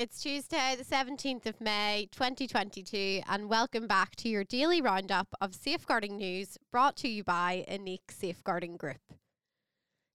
[0.00, 5.56] It's Tuesday, the 17th of May, 2022, and welcome back to your daily roundup of
[5.56, 9.00] safeguarding news brought to you by Ineqe Safeguarding Group.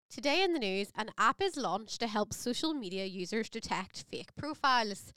[0.09, 4.33] Today in the news, an app is launched to help social media users detect fake
[4.37, 5.13] profiles.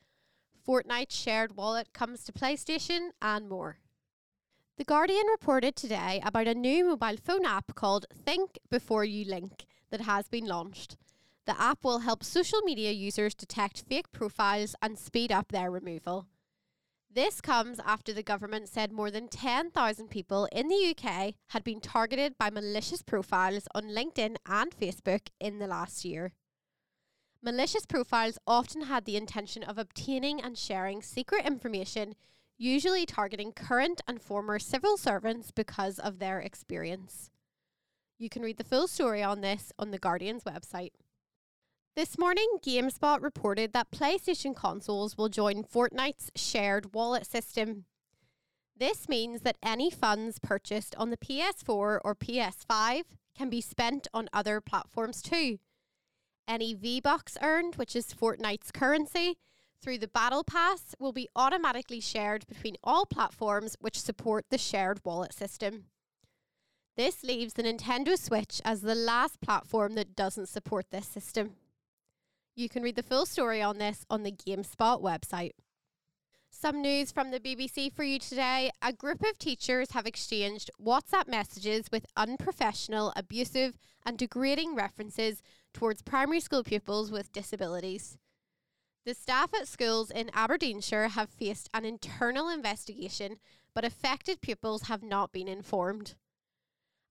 [0.67, 3.79] Fortnite shared wallet comes to PlayStation, and more.
[4.79, 9.64] The Guardian reported today about a new mobile phone app called Think Before You Link
[9.93, 10.96] that has been launched.
[11.47, 16.27] The app will help social media users detect fake profiles and speed up their removal.
[17.09, 21.81] This comes after the government said more than 10,000 people in the UK had been
[21.81, 26.32] targeted by malicious profiles on LinkedIn and Facebook in the last year.
[27.43, 32.17] Malicious profiles often had the intention of obtaining and sharing secret information,
[32.59, 37.31] usually targeting current and former civil servants because of their experience.
[38.19, 40.91] You can read the full story on this on The Guardian's website.
[41.97, 47.87] This morning, GameSpot reported that PlayStation consoles will join Fortnite's shared wallet system.
[48.77, 53.05] This means that any funds purchased on the PS4 or PS5
[53.35, 55.59] can be spent on other platforms too.
[56.47, 59.39] Any V-Bucks earned, which is Fortnite's currency,
[59.81, 65.01] through the Battle Pass will be automatically shared between all platforms which support the shared
[65.03, 65.85] wallet system.
[66.95, 71.55] This leaves the Nintendo Switch as the last platform that doesn't support this system.
[72.59, 75.51] You can read the full story on this on the GameSpot website.
[76.49, 78.71] Some news from the BBC for you today.
[78.81, 83.77] A group of teachers have exchanged WhatsApp messages with unprofessional, abusive,
[84.07, 85.43] and degrading references
[85.75, 88.17] towards primary school pupils with disabilities.
[89.05, 93.37] The staff at schools in Aberdeenshire have faced an internal investigation,
[93.75, 96.15] but affected pupils have not been informed.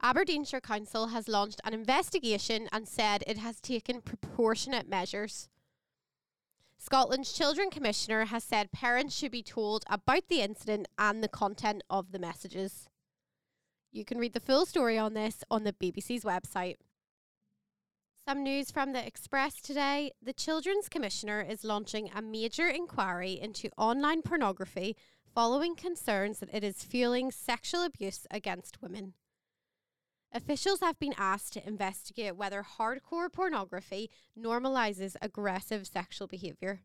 [0.01, 5.49] Aberdeenshire Council has launched an investigation and said it has taken proportionate measures.
[6.77, 11.81] Scotland's Children Commissioner has said parents should be told about the incident and the content
[11.89, 12.87] of the messages.
[13.91, 16.75] You can read the full story on this on the BBC's website.
[18.27, 20.11] Some news from the Express today.
[20.21, 24.95] The Children's Commissioner is launching a major inquiry into online pornography
[25.33, 29.13] following concerns that it is fueling sexual abuse against women.
[30.35, 36.81] Officials have been asked to investigate whether hardcore pornography normalises aggressive sexual behaviour.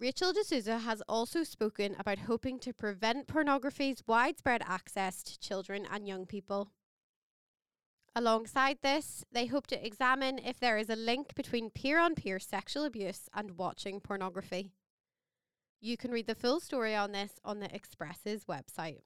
[0.00, 5.86] Rachel de Souza has also spoken about hoping to prevent pornography's widespread access to children
[5.92, 6.70] and young people.
[8.16, 12.38] Alongside this, they hope to examine if there is a link between peer on peer
[12.38, 14.72] sexual abuse and watching pornography.
[15.78, 19.02] You can read the full story on this on the Express's website.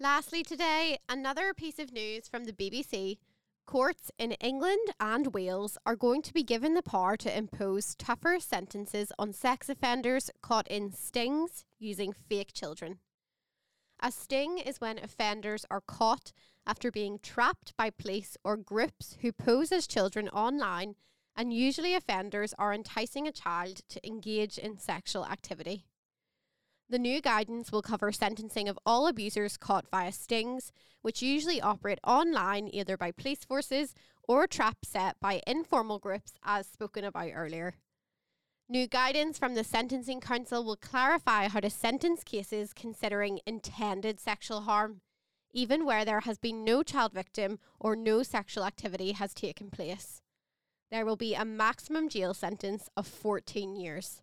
[0.00, 3.18] Lastly, today, another piece of news from the BBC.
[3.66, 8.40] Courts in England and Wales are going to be given the power to impose tougher
[8.40, 12.98] sentences on sex offenders caught in stings using fake children.
[14.00, 16.32] A sting is when offenders are caught
[16.66, 20.96] after being trapped by police or groups who pose as children online,
[21.36, 25.84] and usually offenders are enticing a child to engage in sexual activity.
[26.92, 31.98] The new guidance will cover sentencing of all abusers caught via stings, which usually operate
[32.04, 33.94] online either by police forces
[34.28, 37.76] or traps set by informal groups, as spoken about earlier.
[38.68, 44.60] New guidance from the Sentencing Council will clarify how to sentence cases considering intended sexual
[44.60, 45.00] harm,
[45.50, 50.20] even where there has been no child victim or no sexual activity has taken place.
[50.90, 54.20] There will be a maximum jail sentence of 14 years.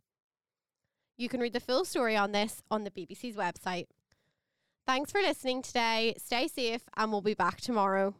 [1.19, 3.87] You can read the full story on this on the BBC's website.
[4.87, 6.15] Thanks for listening today.
[6.17, 8.15] Stay safe, and we'll be back tomorrow.